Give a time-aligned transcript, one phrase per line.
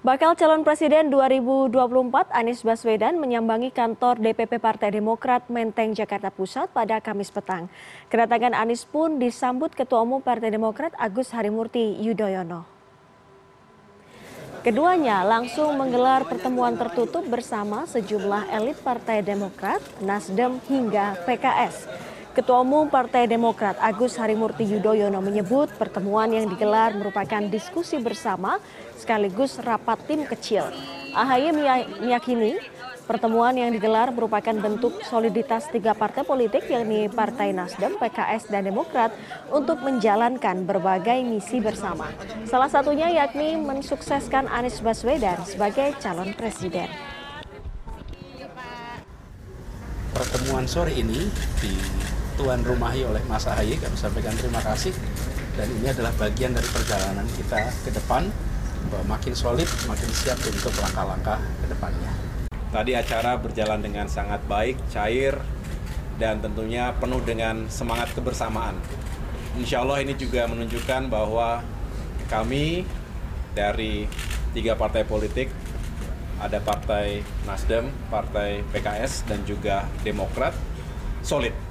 [0.00, 1.76] Bakal calon presiden 2024
[2.32, 7.68] Anies Baswedan menyambangi kantor DPP Partai Demokrat Menteng Jakarta Pusat pada Kamis petang.
[8.08, 12.64] Kedatangan Anies pun disambut Ketua Umum Partai Demokrat Agus Harimurti Yudhoyono.
[14.64, 22.08] Keduanya langsung menggelar pertemuan tertutup bersama sejumlah elit Partai Demokrat, Nasdem hingga PKS.
[22.40, 28.56] Ketua Umum Partai Demokrat Agus Harimurti Yudhoyono menyebut pertemuan yang digelar merupakan diskusi bersama
[28.96, 30.64] sekaligus rapat tim kecil.
[31.12, 31.52] AHY
[32.00, 32.56] meyakini
[33.04, 39.12] pertemuan yang digelar merupakan bentuk soliditas tiga partai politik yakni Partai Nasdem, PKS, dan Demokrat
[39.52, 42.08] untuk menjalankan berbagai misi bersama.
[42.48, 46.88] Salah satunya yakni mensukseskan Anies Baswedan sebagai calon presiden.
[50.16, 51.28] Pertemuan sore ini
[51.60, 51.72] di
[52.40, 53.76] tuan rumahi oleh Mas Ahaye.
[53.76, 54.96] Kami sampaikan terima kasih
[55.60, 58.32] dan ini adalah bagian dari perjalanan kita ke depan
[58.88, 62.10] bahwa makin solid, makin siap untuk langkah-langkah ke depannya.
[62.72, 65.36] Tadi acara berjalan dengan sangat baik, cair,
[66.16, 68.80] dan tentunya penuh dengan semangat kebersamaan.
[69.60, 71.60] Insya Allah ini juga menunjukkan bahwa
[72.32, 72.88] kami
[73.52, 74.08] dari
[74.56, 75.52] tiga partai politik,
[76.40, 80.56] ada Partai Nasdem, Partai PKS, dan juga Demokrat,
[81.20, 81.69] solid